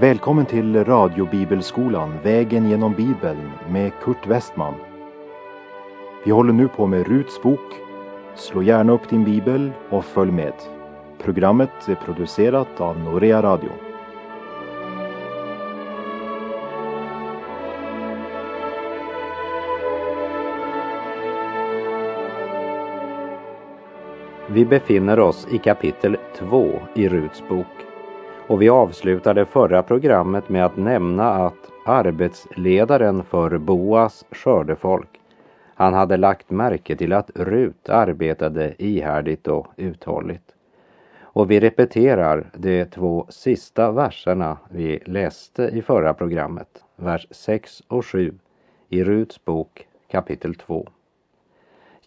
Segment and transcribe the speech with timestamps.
[0.00, 4.74] Välkommen till radiobibelskolan Vägen genom Bibeln med Kurt Westman.
[6.24, 7.60] Vi håller nu på med Ruts bok.
[8.34, 10.52] Slå gärna upp din bibel och följ med.
[11.22, 13.87] Programmet är producerat av Norea Radio.
[24.50, 27.66] Vi befinner oss i kapitel 2 i Ruts bok
[28.46, 35.20] och vi avslutade förra programmet med att nämna att arbetsledaren för Boas skördefolk,
[35.74, 40.54] han hade lagt märke till att Rut arbetade ihärdigt och uthålligt.
[41.20, 48.06] Och vi repeterar de två sista verserna vi läste i förra programmet, vers 6 och
[48.06, 48.34] 7
[48.88, 50.88] i Ruts bok kapitel 2.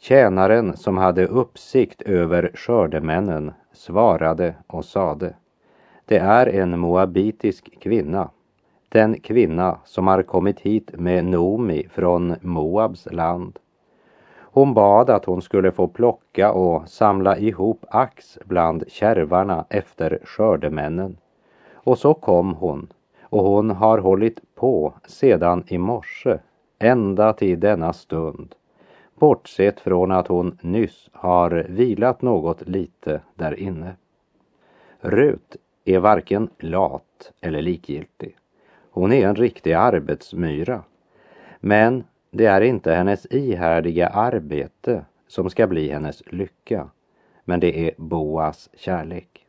[0.04, 5.34] Tjänaren som hade uppsikt över skördemännen svarade och sade
[6.06, 8.30] det är en moabitisk kvinna.
[8.90, 13.60] Den kvinna som har kommit hit med Nomi från Moabs land.
[14.38, 21.18] Hon bad att hon skulle få plocka och samla ihop ax bland kärvarna efter skördemännen.
[21.74, 22.88] Och så kom hon
[23.22, 26.38] och hon har hållit på sedan i morse
[26.80, 28.56] ända till denna stund.
[29.22, 33.96] Bortsett från att hon nyss har vilat något lite där inne.
[35.00, 35.56] Rut
[35.86, 38.38] är varken lat eller likgiltig.
[38.92, 40.84] Hon är en riktig arbetsmyra.
[41.60, 46.90] Men det är inte hennes ihärdiga arbete som ska bli hennes lycka,
[47.44, 49.46] men det är Boas kärlek.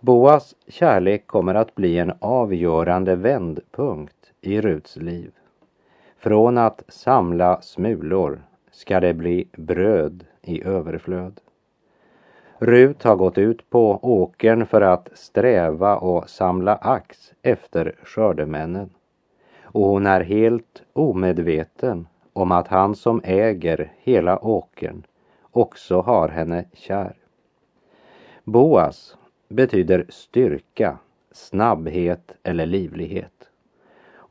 [0.00, 5.30] Boas kärlek kommer att bli en avgörande vändpunkt i Ruts liv.
[6.18, 8.42] Från att samla smulor
[8.74, 11.40] ska det bli bröd i överflöd.
[12.58, 18.90] Rut har gått ut på åkern för att sträva och samla ax efter skördemännen.
[19.62, 25.02] Och hon är helt omedveten om att han som äger hela åkern
[25.50, 27.16] också har henne kär.
[28.44, 29.16] Boas
[29.48, 30.98] betyder styrka,
[31.32, 33.50] snabbhet eller livlighet.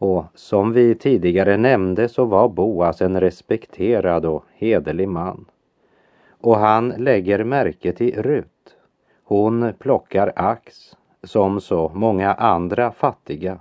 [0.04, 5.46] Och som vi tidigare nämnde så var Boas en respekterad och hederlig man.
[6.30, 8.76] Och han lägger märke till Rut.
[9.24, 13.60] Hon plockar ax som så många andra fattiga.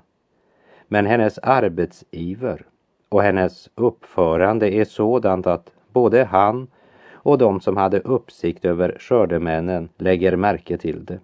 [0.88, 2.66] Men hennes arbetsiver
[3.08, 6.66] och hennes uppförande är sådant att både han
[7.12, 11.18] och de som hade uppsikt över skördemännen lägger märke till det.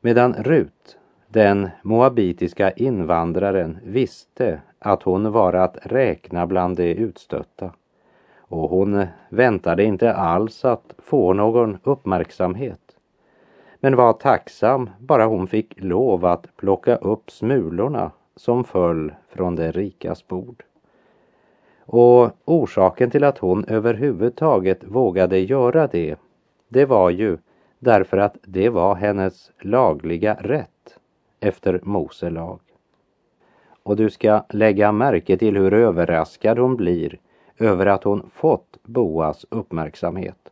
[0.00, 0.98] Medan Rut,
[1.34, 7.70] den moabitiska invandraren, visste att hon var att räkna bland de utstötta
[8.38, 12.80] och hon väntade inte alls att få någon uppmärksamhet.
[13.80, 19.72] Men var tacksam bara hon fick lov att plocka upp smulorna som föll från det
[19.72, 20.62] rikas bord.
[21.86, 26.16] Och orsaken till att hon överhuvudtaget vågade göra det,
[26.68, 27.38] det var ju
[27.78, 30.68] därför att det var hennes lagliga rätt
[31.44, 32.60] efter Mose lag.
[33.82, 37.18] Och du ska lägga märke till hur överraskad hon blir
[37.58, 40.50] över att hon fått Boas uppmärksamhet.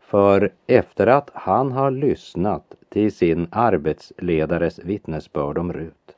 [0.00, 6.16] För efter att han har lyssnat till sin arbetsledares vittnesbörd om Rut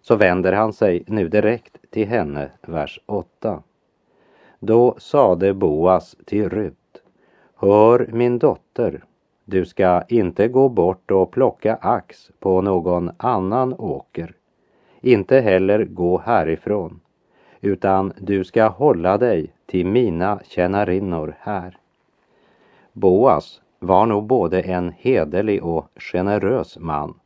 [0.00, 3.62] så vänder han sig nu direkt till henne, vers 8.
[4.58, 7.02] Då sade Boas till Rut,
[7.56, 9.04] Hör min dotter,
[9.48, 14.34] du ska inte gå bort och plocka ax på någon annan åker,
[15.00, 17.00] inte heller gå härifrån
[17.60, 21.78] utan du ska hålla dig till mina tjänarinnor här.
[22.92, 27.20] Boas var nog både en hederlig och generös man.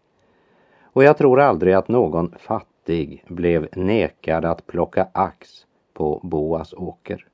[0.82, 7.29] Och jag tror aldrig att någon fattig blev nekad att plocka ax på Boas åker.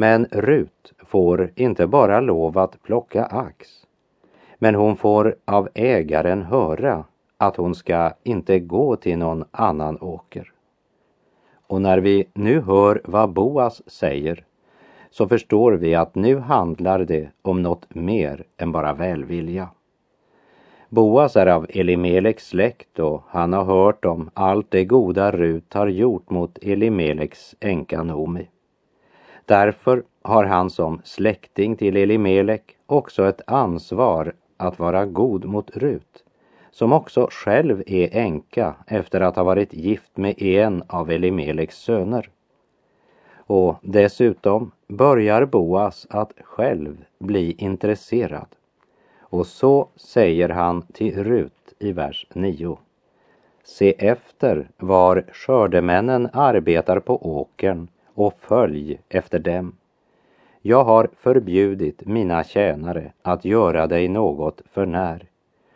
[0.00, 3.68] Men Rut får inte bara lov att plocka ax,
[4.58, 7.04] men hon får av ägaren höra
[7.36, 10.52] att hon ska inte gå till någon annan åker.
[11.66, 14.44] Och när vi nu hör vad Boas säger
[15.10, 19.68] så förstår vi att nu handlar det om något mer än bara välvilja.
[20.88, 25.86] Boas är av Elimeleks släkt och han har hört om allt det goda Rut har
[25.86, 28.48] gjort mot Elimeleks änka Nomi.
[29.50, 36.24] Därför har han som släkting till Elimelek också ett ansvar att vara god mot Rut
[36.70, 42.30] som också själv är änka efter att ha varit gift med en av Elimeleks söner.
[43.36, 48.48] Och dessutom börjar Boas att själv bli intresserad.
[49.20, 52.78] Och så säger han till Rut i vers 9.
[53.64, 57.88] Se efter var skördemännen arbetar på åkern
[58.20, 59.76] och följ efter dem.
[60.62, 65.26] Jag har förbjudit mina tjänare att göra dig något för när.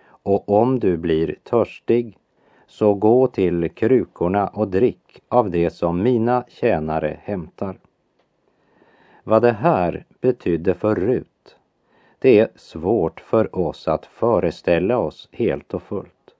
[0.06, 2.18] Och om du blir törstig,
[2.66, 7.78] så gå till krukorna och drick av det som mina tjänare hämtar.
[9.22, 11.56] Vad det här betydde för Rut,
[12.18, 16.34] det är svårt för oss att föreställa oss helt och fullt.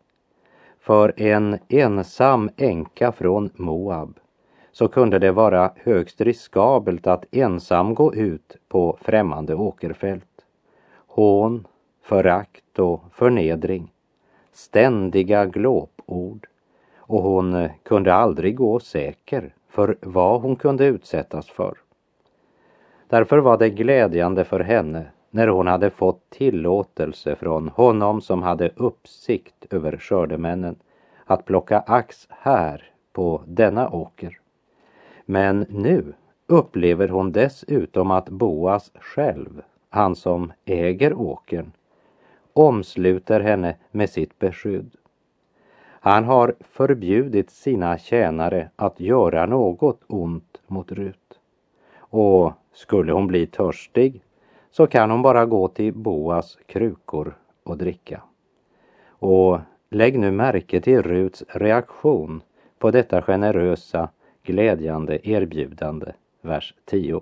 [0.81, 4.19] För en ensam änka från Moab
[4.75, 10.45] så kunde det vara högst riskabelt att ensam gå ut på främmande åkerfält.
[11.07, 11.67] Hån,
[12.03, 13.93] förakt och förnedring,
[14.53, 16.47] ständiga glåpord
[16.97, 21.75] och hon eh, kunde aldrig gå säker för vad hon kunde utsättas för.
[23.09, 28.71] Därför var det glädjande för henne när hon hade fått tillåtelse från honom som hade
[28.77, 30.77] uppsikt över skördemännen
[31.25, 34.39] att plocka ax här på denna åker.
[35.25, 36.15] Men nu
[36.47, 41.73] upplever hon dessutom att Boas själv, han som äger åkern,
[42.53, 44.91] omsluter henne med sitt beskydd.
[45.87, 51.41] Han har förbjudit sina tjänare att göra något ont mot Rut.
[51.97, 54.23] Och skulle hon bli törstig
[54.71, 58.23] så kan hon bara gå till Boas krukor och dricka.
[59.09, 59.61] Och
[59.91, 62.43] lägg nu märke till Ruts reaktion
[62.79, 64.09] på detta generösa,
[64.45, 67.21] glädjande erbjudande, vers 10.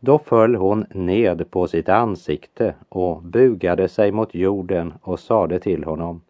[0.00, 5.84] Då föll hon ned på sitt ansikte och bugade sig mot jorden och sade till
[5.84, 6.20] honom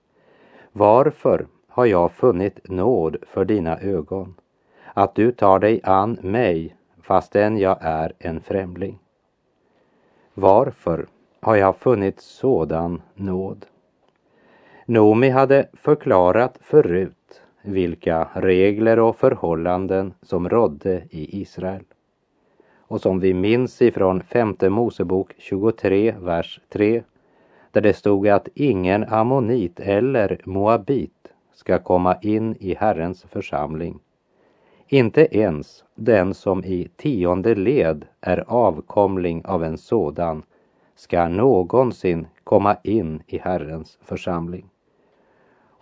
[0.73, 4.35] Varför har jag funnit nåd för dina ögon,
[4.95, 8.99] att du tar dig an mig fastän jag är en främling?
[10.35, 11.07] Varför
[11.41, 13.67] har jag funnit sådan nåd?
[14.87, 17.20] Nomi hade förklarat förut
[17.63, 21.85] vilka regler och förhållanden som rådde i Israel.
[22.79, 27.03] Och som vi minns ifrån femte Mosebok 23, vers 3,
[27.71, 33.99] där det stod att ingen ammonit eller moabit ska komma in i Herrens församling.
[34.89, 40.43] Inte ens den som i tionde led är avkomling av en sådan
[40.95, 44.70] ska någonsin komma in i Herrens församling.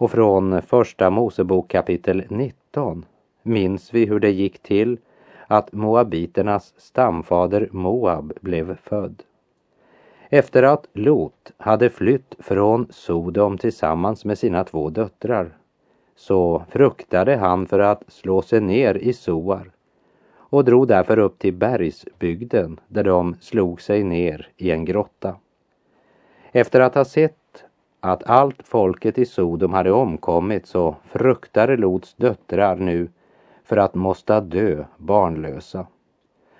[0.01, 3.05] Och från första Mosebok kapitel 19
[3.43, 4.99] minns vi hur det gick till
[5.47, 9.23] att moabiternas stamfader Moab blev född.
[10.29, 15.57] Efter att Lot hade flytt från Sodom tillsammans med sina två döttrar
[16.17, 19.71] så fruktade han för att slå sig ner i Soar
[20.31, 25.37] och drog därför upp till bergsbygden där de slog sig ner i en grotta.
[26.53, 27.37] Efter att ha sett
[28.01, 33.09] att allt folket i Sodom hade omkommit så fruktade Lots döttrar nu
[33.65, 35.87] för att måste dö barnlösa.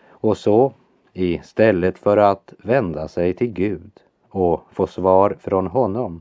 [0.09, 0.73] Och så,
[1.13, 3.91] istället för att vända sig till Gud
[4.29, 6.21] och få svar från honom,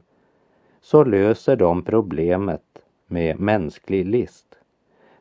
[0.81, 2.63] så löser de problemet
[3.07, 4.55] med mänsklig list,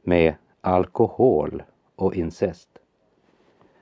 [0.03, 1.63] med alkohol
[1.97, 2.69] och incest.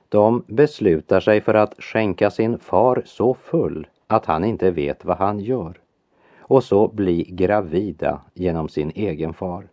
[0.09, 5.17] De beslutar sig för att skänka sin far så full att han inte vet vad
[5.17, 5.81] han gör
[6.47, 9.67] och så bli gravida genom sin egen far.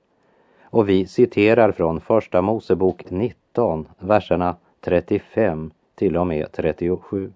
[0.62, 7.32] Och vi citerar från Första Mosebok 19, verserna 35 till och med 37.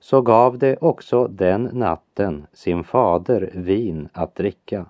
[0.00, 4.86] Så gav det också den natten sin fader vin att dricka.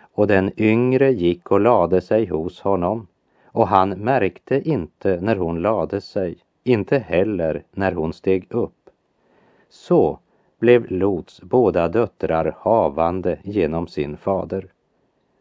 [0.00, 3.06] Och den yngre gick och lade sig hos honom,
[3.44, 8.90] och han märkte inte när hon lade sig, inte heller när hon steg upp.
[9.68, 10.18] Så
[10.60, 14.66] blev Lots båda döttrar havande genom sin fader.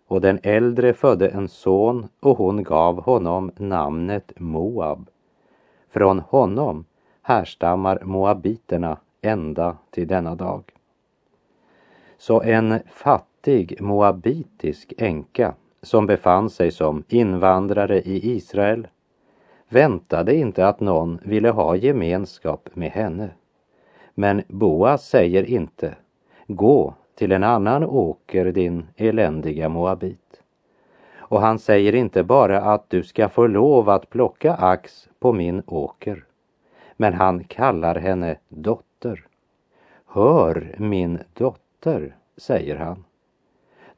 [0.07, 5.09] Och den äldre födde en son och hon gav honom namnet Moab.
[5.89, 6.85] Från honom
[7.21, 10.63] härstammar moabiterna ända till denna dag.
[12.17, 18.87] Så en fattig moabitisk änka som befann sig som invandrare i Israel
[19.69, 23.29] väntade inte att någon ville ha gemenskap med henne.
[24.19, 25.95] Men Boas säger inte,
[26.47, 30.41] gå till en annan åker din eländiga moabit.
[31.17, 35.63] Och han säger inte bara att du ska få lov att plocka ax på min
[35.65, 36.23] åker.
[36.97, 39.25] Men han kallar henne dotter.
[40.05, 43.03] Hör min dotter, säger han.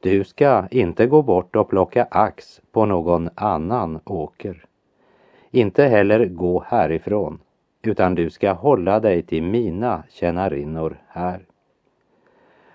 [0.00, 4.64] Du ska inte gå bort och plocka ax på någon annan åker.
[5.50, 7.38] Inte heller gå härifrån,
[7.82, 11.46] utan du ska hålla dig till mina tjänarinnor här.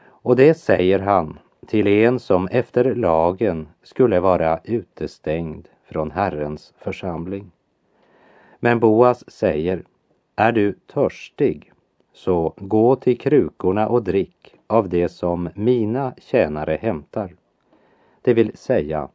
[0.05, 7.51] Och det säger han till en som efter lagen skulle vara utestängd från Herrens församling.
[8.59, 9.83] Men Boas säger,
[10.35, 11.71] är du törstig,
[12.13, 17.35] så gå till krukorna och drick av det som mina tjänare hämtar.
[18.21, 19.09] Det vill säga,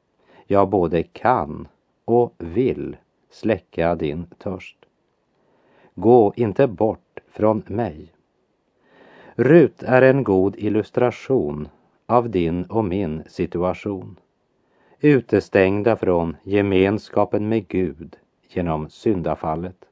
[0.47, 1.69] jag både kan
[2.05, 2.97] och vill
[3.31, 4.82] släcka din törst.
[5.95, 8.13] Gå inte bort från mig.
[9.35, 11.69] Rut är en god illustration
[12.07, 14.17] av din och min situation.
[15.01, 18.17] Utestängda från gemenskapen med Gud
[18.49, 19.85] genom syndafallet.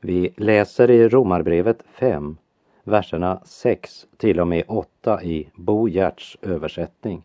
[0.00, 2.36] Vi läser i Romarbrevet 5,
[2.84, 7.22] verserna 6 till och med 8 i Bo Gerts översättning.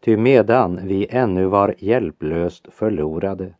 [0.00, 3.54] Ty medan vi ännu var hjälplöst förlorade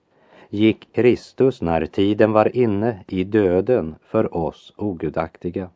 [0.51, 5.69] gick Kristus när tiden var inne i döden för oss ogudaktiga.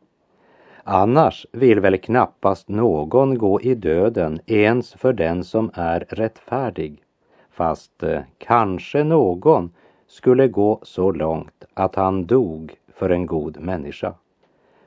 [0.83, 7.03] Annars vill väl knappast någon gå i döden ens för den som är rättfärdig.
[7.51, 9.73] Fast eh, kanske någon
[10.07, 14.13] skulle gå så långt att han dog för en god människa.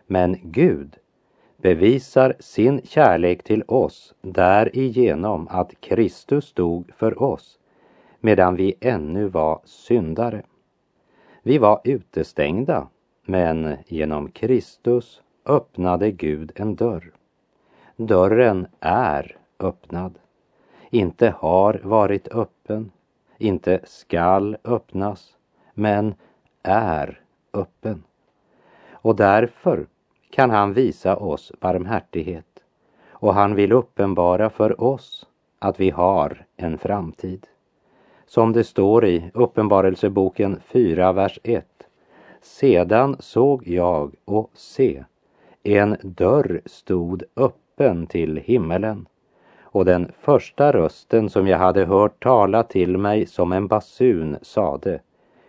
[0.07, 0.97] Men Gud
[1.57, 7.58] bevisar sin kärlek till oss därigenom att Kristus dog för oss
[8.21, 10.43] medan vi ännu var syndare.
[11.43, 12.89] Vi var utestängda,
[13.25, 17.13] men genom Kristus öppnade Gud en dörr.
[17.97, 20.19] Dörren är öppnad.
[20.91, 22.91] Inte har varit öppen,
[23.39, 25.37] inte skall öppnas,
[25.75, 26.15] men
[26.63, 27.21] är
[27.53, 28.03] öppen.
[28.91, 29.87] Och därför
[30.31, 32.65] kan han visa oss barmhärtighet
[33.11, 35.27] och han vill uppenbara för oss
[35.59, 37.47] att vi har en framtid.
[38.29, 41.67] Som det står i Uppenbarelseboken 4, vers 1.
[42.41, 45.05] Sedan såg jag och se,
[45.63, 49.07] en dörr stod öppen till himmelen
[49.61, 55.01] och den första rösten som jag hade hört tala till mig som en basun sade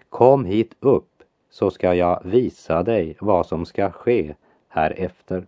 [0.09, 4.35] Kom hit upp så ska jag visa dig vad som ska ske
[4.67, 5.47] härefter.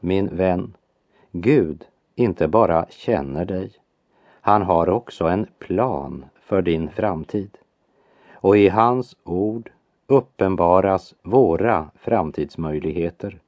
[0.00, 0.76] Min vän,
[1.32, 3.72] Gud inte bara känner dig,
[4.48, 7.58] han har också en plan för din framtid.
[8.32, 9.70] Och i hans ord
[10.06, 13.38] uppenbaras våra framtidsmöjligheter.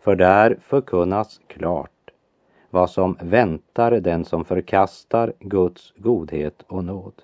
[0.00, 2.10] För där förkunnas klart
[2.70, 7.22] vad som väntar den som förkastar Guds godhet och nåd.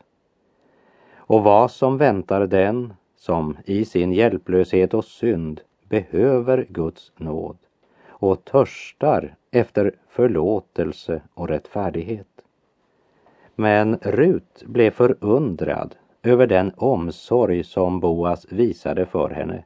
[1.17, 7.57] Och vad som väntar den som i sin hjälplöshet och synd behöver Guds nåd
[8.09, 12.38] och törstar efter förlåtelse och rättfärdighet.
[13.61, 19.65] Men Rut blev förundrad över den omsorg som Boas visade för henne.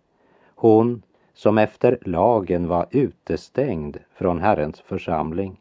[0.54, 1.02] Hon
[1.34, 5.60] som efter lagen var utestängd från Herrens församling.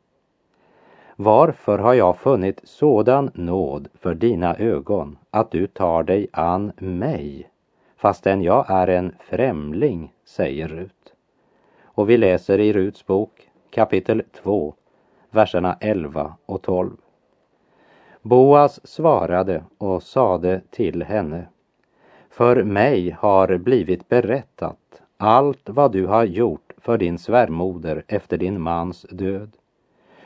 [1.16, 7.50] Varför har jag funnit sådan nåd för dina ögon att du tar dig an mig,
[7.98, 11.14] fastän jag är en främling, säger Rut.
[11.84, 14.74] Och vi läser i Ruts bok kapitel 2,
[15.30, 16.92] verserna 11 och 12.
[18.24, 21.46] Boas svarade och sade till henne.
[22.30, 28.62] För mig har blivit berättat allt vad du har gjort för din svärmoder efter din
[28.62, 29.52] mans död.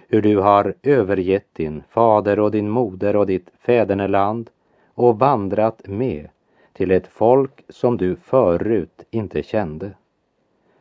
[0.07, 4.49] Hur du har övergett din fader och din moder och ditt fäderneland
[4.93, 6.29] och vandrat med
[6.73, 9.91] till ett folk som du förut inte kände.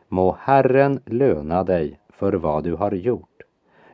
[0.07, 3.41] Må Herren löna dig för vad du har gjort.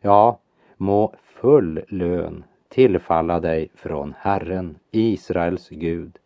[0.02, 0.40] Ja,
[0.78, 6.18] må full lön tillfalla dig från Herren, Israels Gud,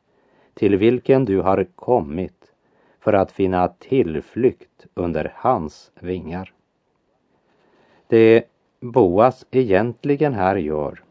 [0.53, 2.53] till vilken du har kommit
[2.99, 6.53] för att finna tillflykt under hans vingar.
[8.07, 8.43] Det
[8.79, 11.03] Boas egentligen här gör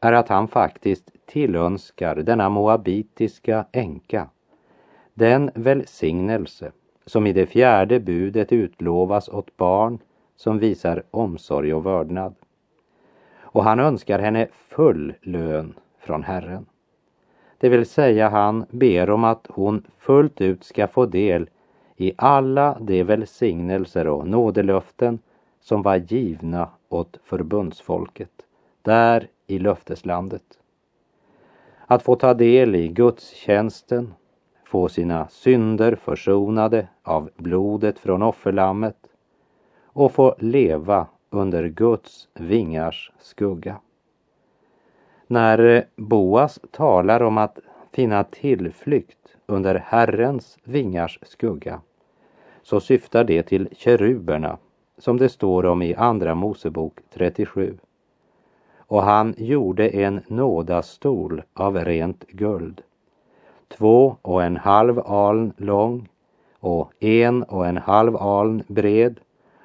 [0.00, 4.28] är att han faktiskt tillönskar denna moabitiska änka
[5.14, 6.72] den välsignelse
[7.06, 9.98] som i det fjärde budet utlovas åt barn
[10.36, 12.34] som visar omsorg och vördnad
[13.54, 16.66] och han önskar henne full lön från Herren.
[17.58, 21.48] Det vill säga han ber om att hon fullt ut ska få del
[21.96, 25.18] i alla de välsignelser och nådelöften
[25.60, 28.30] som var givna åt förbundsfolket
[28.82, 30.58] där i löfteslandet.
[31.86, 34.14] Att få ta del i gudstjänsten,
[34.64, 38.96] få sina synder försonade av blodet från offerlammet
[39.84, 43.76] och få leva under Guds vingars skugga.
[45.26, 47.58] När eh, Boas talar om att
[47.92, 51.80] finna tillflykt under Herrens vingars skugga
[52.62, 54.58] så syftar det till keruberna
[54.98, 57.78] som det står om i Andra Mosebok 37.
[58.76, 62.82] Och han gjorde en nådastol av rent guld,
[63.68, 66.08] två och en halv aln lång
[66.60, 69.20] och en och en halv aln bred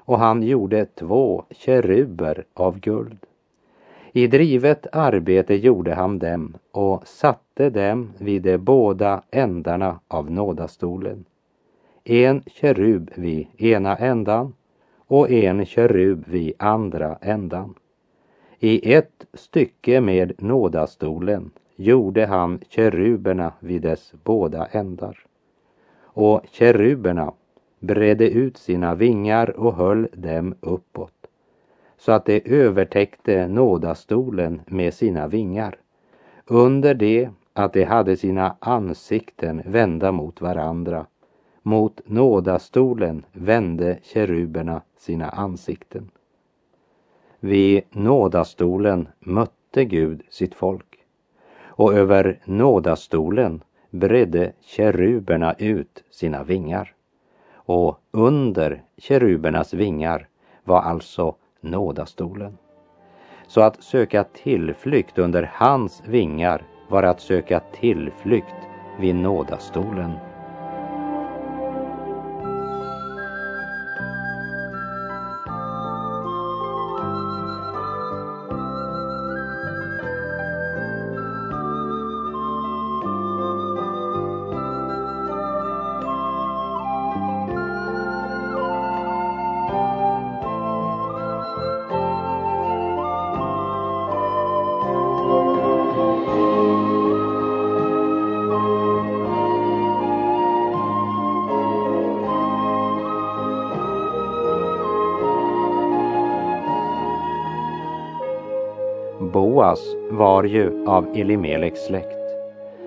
[0.10, 3.18] och han gjorde två keruber av guld.
[4.12, 11.26] I drivet arbete gjorde han dem och satte dem vid de båda ändarna av nådastolen.
[12.04, 14.54] En kerub vid ena ändan
[15.08, 17.74] och en kerub vid andra ändan.
[18.60, 25.18] I ett stycke med nådastolen gjorde han keruberna vid dess båda ändar.
[26.04, 27.34] Och keruberna
[27.80, 31.20] bredde ut sina vingar och höll dem uppåt
[32.00, 35.78] så att det övertäckte nådastolen med sina vingar
[36.46, 41.06] under det att de hade sina ansikten vända mot varandra.
[41.62, 46.10] Mot nådastolen vände keruberna sina ansikten.
[47.40, 51.00] Vid nådastolen mötte Gud sitt folk
[51.64, 56.94] och över nådastolen bredde keruberna ut sina vingar.
[57.70, 60.28] Och under kerubernas vingar
[60.64, 62.58] var alltså nådastolen.
[63.48, 68.56] Så att söka tillflykt under hans vingar var att söka tillflykt
[69.00, 70.12] vid nådastolen.
[109.34, 112.18] Boas var ju av Elimeleks släkt.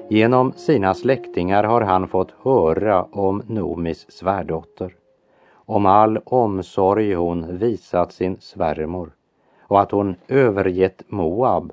[0.08, 4.94] Genom sina släktingar har han fått höra om Nomis svärdotter,
[5.52, 9.12] om all omsorg hon visat sin svärmor
[9.60, 11.72] och att hon övergett Moab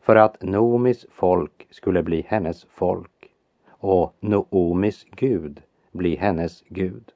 [0.00, 3.30] för att Nomis folk skulle bli hennes folk
[3.70, 5.60] och Noomis Gud
[5.92, 7.12] bli hennes Gud.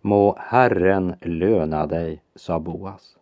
[0.00, 3.16] Må Herren löna dig, sa Boas.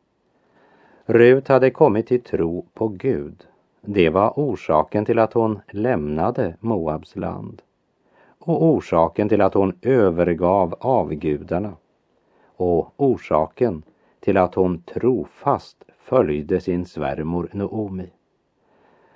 [1.12, 3.46] Rut hade kommit till tro på Gud.
[3.80, 7.62] Det var orsaken till att hon lämnade Moabs land
[8.38, 11.72] och orsaken till att hon övergav avgudarna
[12.56, 13.82] och orsaken
[14.20, 18.10] till att hon trofast följde sin svärmor Noomi.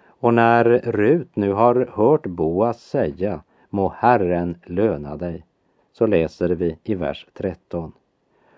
[0.06, 5.46] Och när Rut nu har hört Boas säga må Herren löna dig
[5.92, 7.92] så läser vi i vers 13.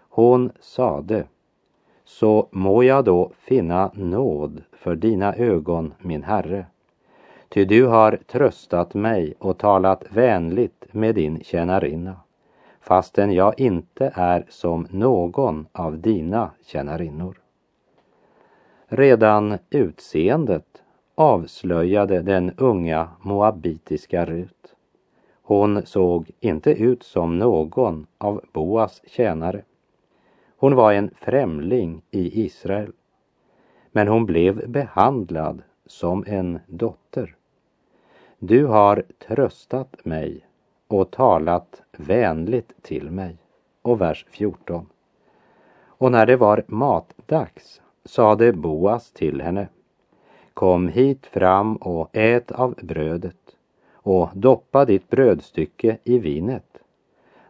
[0.08, 1.24] Hon sade
[2.06, 6.66] så må jag då finna nåd för dina ögon, min Herre.
[7.48, 12.16] Ty du har tröstat mig och talat vänligt med din tjänarinna,
[12.80, 17.40] fastän jag inte är som någon av dina tjänarinnor.
[18.86, 20.82] Redan utseendet
[21.14, 24.74] avslöjade den unga moabitiska Rut.
[25.42, 29.62] Hon såg inte ut som någon av Boas tjänare.
[30.66, 32.92] Hon var en främling i Israel.
[33.92, 37.36] Men hon blev behandlad som en dotter.
[38.38, 40.46] Du har tröstat mig
[40.88, 43.36] och talat vänligt till mig.
[43.82, 44.86] Och vers 14.
[45.86, 49.68] Och när det var matdags sade Boas till henne.
[50.54, 53.56] Kom hit fram och ät av brödet
[53.92, 56.78] och doppa ditt brödstycke i vinet.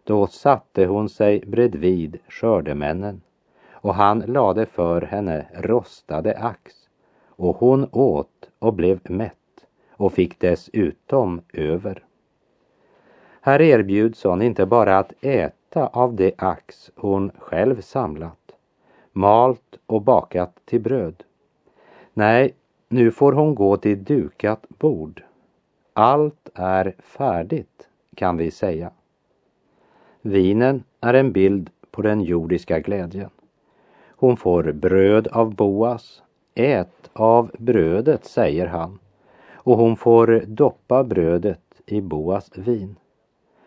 [0.07, 3.21] Då satte hon sig bredvid skördemännen
[3.73, 6.73] och han lade för henne rostade ax
[7.27, 12.05] och hon åt och blev mätt och fick dessutom över.
[13.41, 18.53] Här erbjuds hon inte bara att äta av det ax hon själv samlat,
[19.13, 21.25] malt och bakat till bröd.
[22.15, 22.55] Nej,
[22.89, 25.23] nu får hon gå till dukat bord.
[25.93, 28.91] Allt är färdigt, kan vi säga.
[30.27, 33.31] Vinen är en bild på den jordiska glädjen.
[34.09, 36.23] Hon får bröd av Boas.
[36.55, 38.99] Ät av brödet, säger han.
[39.55, 42.97] Och hon får doppa brödet i Boas vin.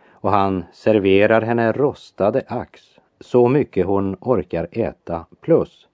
[0.10, 2.82] Och han serverar henne rostade ax,
[3.20, 5.88] så mycket hon orkar äta, plus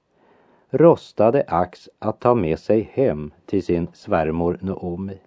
[0.69, 5.19] rostade ax att ta med sig hem till sin svärmor Noomi.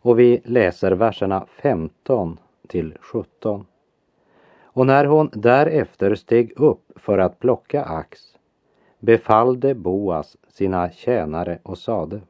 [0.00, 3.66] Och vi läser verserna 15 till 17.
[4.78, 8.20] Och när hon därefter steg upp för att plocka ax
[8.98, 12.20] befallde Boas sina tjänare och sade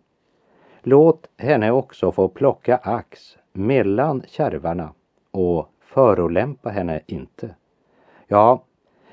[0.83, 4.93] Låt henne också få plocka ax mellan kärvarna
[5.31, 7.55] och förolämpa henne inte.
[8.27, 8.63] Ja,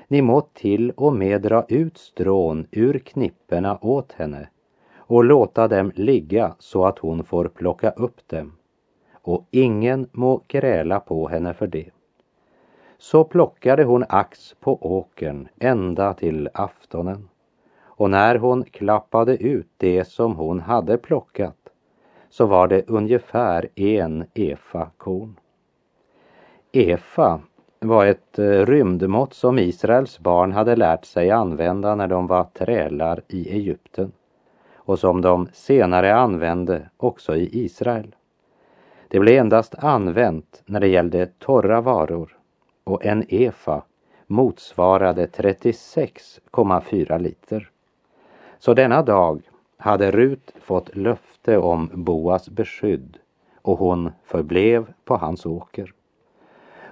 [0.08, 4.48] ni må till och med dra ut strån ur knipporna åt henne
[4.96, 8.52] och låta dem ligga så att hon får plocka upp dem.
[9.12, 11.95] Och ingen må gräla på henne för det.
[12.98, 17.28] Så plockade hon ax på åkern ända till aftonen.
[17.82, 21.56] Och när hon klappade ut det som hon hade plockat
[22.30, 25.36] så var det ungefär en efa korn.
[26.72, 27.40] Efa
[27.80, 33.20] var ett eh, rymdmått som Israels barn hade lärt sig använda när de var trälar
[33.28, 34.12] i Egypten
[34.74, 38.14] och som de senare använde också i Israel.
[39.08, 42.35] Det blev endast använt när det gällde torra varor
[42.86, 43.82] och en efa
[44.26, 47.70] motsvarade 36,4 liter.
[48.58, 49.42] Så denna dag
[49.76, 53.18] hade Rut fått löfte om Boas beskydd
[53.62, 55.92] och hon förblev på hans åker.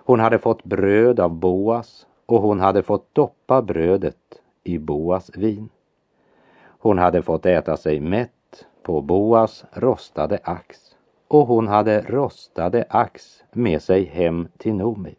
[0.07, 5.69] Hon hade fått bröd av Boas och hon hade fått doppa brödet i Boas vin.
[6.63, 10.97] Hon hade fått äta sig mätt på Boas rostade ax
[11.29, 15.15] och hon hade rostade ax med sig hem till Nomi.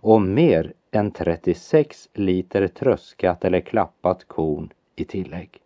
[0.00, 5.60] Och mer än 36 liter tröskat eller klappat korn i tillägg.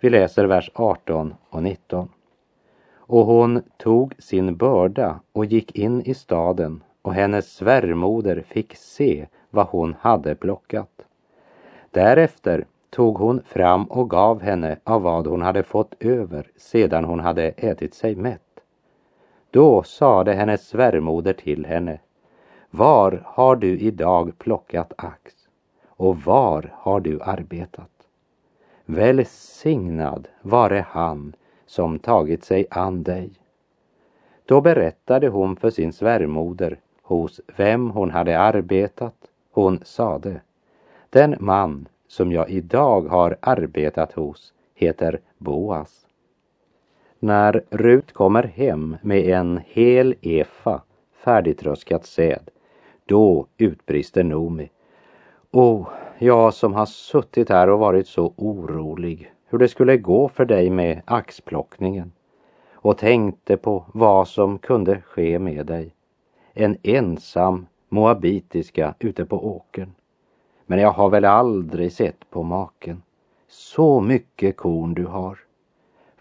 [0.00, 2.08] Vi läser vers 18 och 19.
[2.92, 9.26] Och hon tog sin börda och gick in i staden och hennes svärmoder fick se
[9.50, 11.04] vad hon hade plockat.
[11.90, 17.20] Därefter tog hon fram och gav henne av vad hon hade fått över sedan hon
[17.20, 18.60] hade ätit sig mätt.
[19.50, 21.98] Då sade hennes svärmoder till henne,
[22.76, 25.34] var har du idag plockat ax
[25.86, 27.90] och var har du arbetat?
[28.84, 31.34] Välsignad vare han
[31.66, 33.30] som tagit sig an dig.
[34.44, 39.16] Då berättade hon för sin svärmoder hos vem hon hade arbetat.
[39.50, 40.40] Hon sade,
[41.10, 46.06] den man som jag idag har arbetat hos heter Boas.
[47.18, 50.82] När Rut kommer hem med en hel efa
[51.12, 52.50] färdigtröskat säd,
[53.06, 54.70] då utbrister Nomi.
[55.50, 55.88] O oh,
[56.18, 60.70] jag som har suttit här och varit så orolig hur det skulle gå för dig
[60.70, 62.12] med axplockningen
[62.72, 65.94] och tänkte på vad som kunde ske med dig
[66.52, 69.94] en ensam moabitiska ute på åkern.
[70.66, 73.02] Men jag har väl aldrig sett på maken.
[73.48, 75.38] Så mycket korn du har.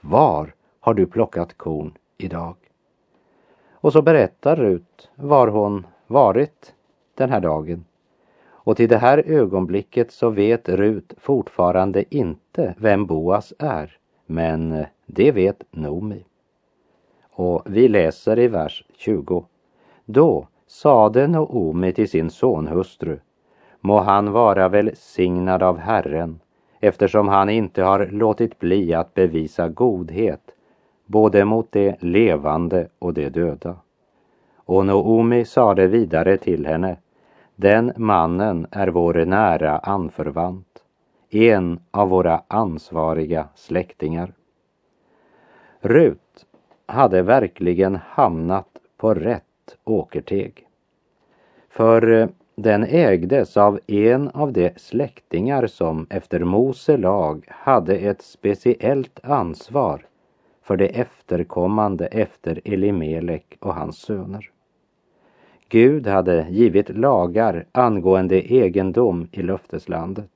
[0.02, 2.56] Var har du plockat korn idag?
[3.72, 6.74] Och så berättar Rut var hon varit
[7.16, 7.86] den här dagen.
[8.46, 15.32] Och till det här ögonblicket så vet Rut fortfarande inte vem Boas är, men det
[15.32, 16.26] vet Nomi.
[17.32, 19.46] Och vi läser i vers 20.
[20.06, 23.20] Då sade Noomi till sin sonhustru,
[23.82, 26.40] må han vara välsignad av Herren
[26.80, 30.52] eftersom han inte har låtit bli att bevisa godhet
[31.06, 33.76] både mot det levande och det döda.
[34.66, 36.98] Och Noomi sade vidare till henne,
[37.56, 40.84] den mannen är vår nära anförvant,
[41.30, 44.34] en av våra ansvariga släktingar.
[45.80, 46.46] Rut
[46.86, 50.68] hade verkligen hamnat på rätt åkerteg.
[51.70, 58.22] För eh, den ägdes av en av de släktingar som efter Mose lag hade ett
[58.22, 60.06] speciellt ansvar
[60.62, 64.53] för det efterkommande efter Elimelek och hans söner.
[65.74, 70.32] Gud hade givit lagar angående egendom i löfteslandet.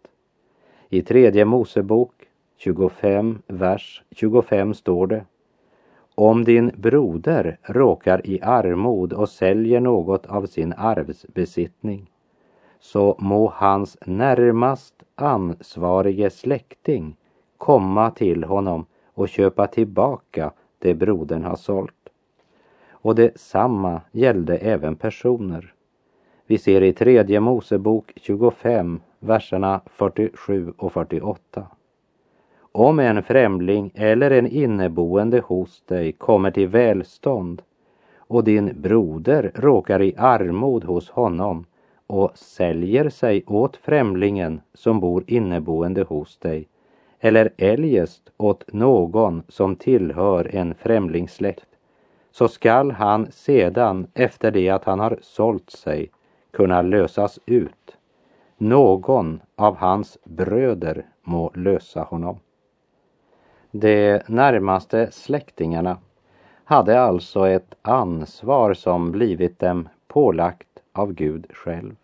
[0.90, 2.14] I tredje Mosebok
[2.58, 5.26] 25, vers 25 står det
[6.16, 12.12] om din broder råkar i armod och säljer något av sin arvsbesittning
[12.80, 17.16] så må hans närmast ansvarige släkting
[17.58, 21.97] komma till honom och köpa tillbaka det brodern har sålt.
[23.02, 25.74] Och detsamma gällde även personer.
[26.48, 31.68] Vi ser i tredje Mosebok 25, verserna 47 och 48.
[32.72, 37.62] Om en främling eller en inneboende hos dig kommer till välstånd
[38.18, 41.66] och din broder råkar i armod hos honom
[42.08, 46.68] och säljer sig åt främlingen som bor inneboende hos dig
[47.20, 51.77] eller eljest åt någon som tillhör en främlingssläkt
[52.38, 56.12] så skall han sedan efter det att han har sålt sig
[56.52, 57.98] kunna lösas ut.
[58.58, 62.40] Någon av hans bröder må lösa honom.
[63.72, 65.98] De närmaste släktingarna
[66.64, 71.96] hade alltså ett ansvar som blivit dem pålagt av Gud själv.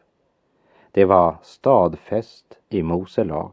[0.91, 3.51] Det var stadfäst i Mose lag.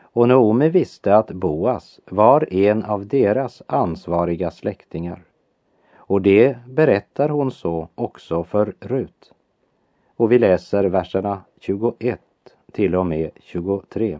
[0.00, 5.22] Och Noomi visste att Boas var en av deras ansvariga släktingar.
[6.12, 9.32] Och det berättar hon så också för Rut.
[10.16, 12.20] Och vi läser verserna 21
[12.72, 14.18] till och med 23.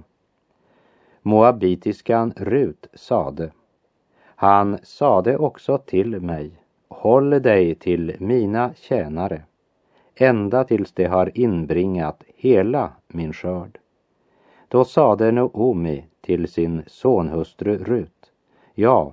[1.22, 3.52] Moabitiskan Rut sade
[4.24, 6.50] Han sade också till mig
[6.88, 9.42] Håll dig till mina tjänare
[10.14, 13.78] ända tills de har inbringat hela min skörd.
[14.68, 18.32] Då sade Noomi till sin sonhustru Rut
[18.74, 19.12] Ja,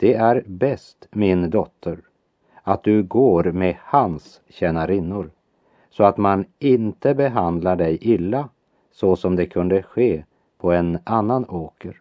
[0.00, 1.98] det är bäst, min dotter,
[2.62, 5.30] att du går med hans tjänarinnor
[5.90, 8.48] så att man inte behandlar dig illa
[8.90, 10.24] så som det kunde ske
[10.58, 12.00] på en annan åker.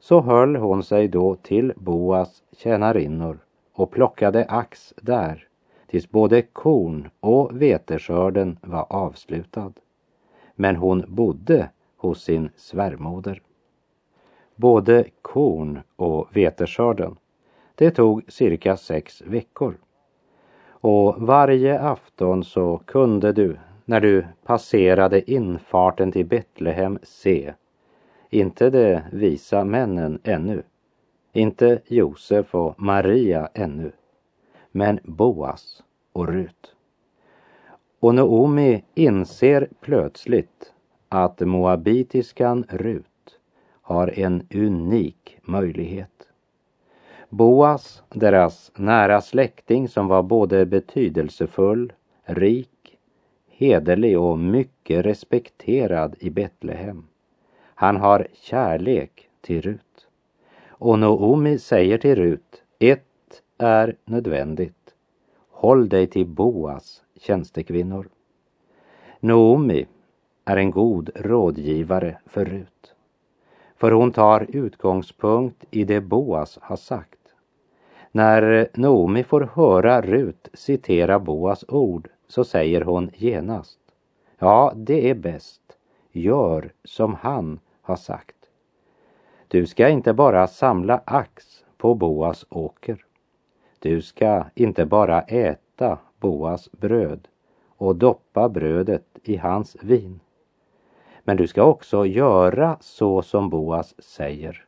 [0.00, 3.38] Så höll hon sig då till Boas tjänarinnor
[3.72, 5.48] och plockade ax där
[5.86, 9.72] tills både korn och veteskörden var avslutad.
[10.54, 13.42] Men hon bodde hos sin svärmoder.
[14.60, 17.16] Både korn och veteskörden,
[17.74, 19.78] det tog cirka sex veckor.
[20.68, 27.54] Och varje afton så kunde du, när du passerade infarten till Betlehem, se,
[28.30, 30.62] inte de visa männen ännu,
[31.32, 33.92] inte Josef och Maria ännu,
[34.72, 36.74] men Boas och Rut.
[38.00, 40.72] Och Noomi inser plötsligt
[41.08, 43.09] att moabitiskan Rut
[43.90, 46.28] har en unik möjlighet.
[47.28, 51.92] Boas, deras nära släkting som var både betydelsefull,
[52.24, 52.98] rik,
[53.48, 57.04] hederlig och mycket respekterad i Betlehem.
[57.74, 60.06] Han har kärlek till Rut.
[60.68, 64.94] Och Noomi säger till Rut, ett är nödvändigt.
[65.50, 68.08] Håll dig till Boas tjänstekvinnor.
[69.20, 69.86] Noomi
[70.44, 72.89] är en god rådgivare för Rut.
[73.80, 77.34] För hon tar utgångspunkt i det Boas har sagt.
[78.12, 83.78] När Noomi får höra Rut citera Boas ord så säger hon genast.
[84.38, 85.60] Ja, det är bäst.
[86.12, 88.36] Gör som han har sagt.
[89.48, 93.04] Du ska inte bara samla ax på Boas åker.
[93.78, 97.28] Du ska inte bara äta Boas bröd
[97.68, 100.20] och doppa brödet i hans vin.
[101.24, 104.64] Men du ska också göra så som Boas säger,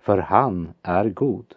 [0.00, 1.54] för han är god.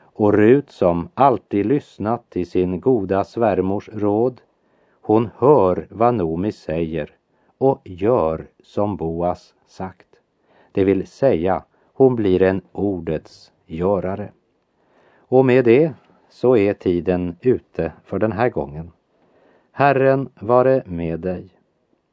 [0.00, 4.40] Och Rut som alltid lyssnat till sin goda svärmors råd,
[5.00, 7.10] hon hör vad Nomi säger
[7.58, 10.06] och gör som Boas sagt.
[10.72, 14.32] Det vill säga, hon blir en ordets görare.
[15.18, 15.92] Och med det
[16.28, 18.90] så är tiden ute för den här gången.
[19.72, 21.57] Herren vare med dig.